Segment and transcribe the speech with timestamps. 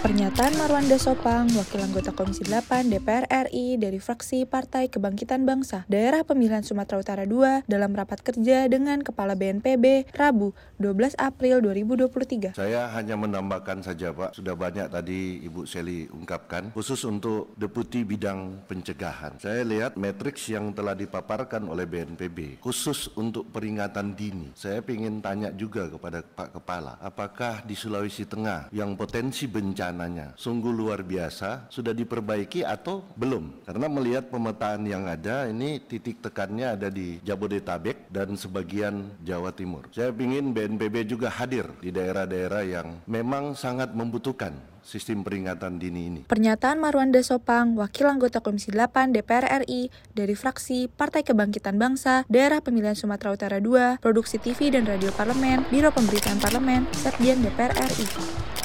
[0.00, 6.26] Pernyataan Marwanda Sopang, Wakil Anggota Komisi 8 DPR RI dari fraksi Partai Kebangkitan Bangsa, Daerah
[6.26, 10.50] Pemilihan Sumatera Utara II dalam rapat kerja dengan Kepala BNPB Rabu
[10.82, 12.58] 12 April 2023.
[12.58, 18.66] Saya hanya menambahkan saja Pak, sudah banyak tadi Ibu Seli ungkapkan, khusus untuk Deputi Bidang
[18.66, 19.38] Pencegahan.
[19.38, 24.50] Saya lihat matriks yang telah dipaparkan oleh BNPB, khusus untuk peringatan dini.
[24.58, 30.36] Saya ingin tanya juga kepada Pak Kepala, apakah di Sulawesi Tengah yang potensi bencana rencananya
[30.36, 36.76] sungguh luar biasa sudah diperbaiki atau belum karena melihat pemetaan yang ada ini titik tekannya
[36.76, 42.88] ada di Jabodetabek dan sebagian Jawa Timur saya ingin BNPB juga hadir di daerah-daerah yang
[43.08, 46.20] memang sangat membutuhkan sistem peringatan dini ini.
[46.24, 52.64] Pernyataan Marwanda Sopang, Wakil Anggota Komisi 8 DPR RI dari fraksi Partai Kebangkitan Bangsa, Daerah
[52.64, 58.08] Pemilihan Sumatera Utara II, Produksi TV dan Radio Parlemen, Biro Pemberitaan Parlemen, Sekjen DPR RI.